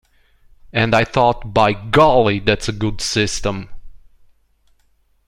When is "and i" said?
0.73-1.03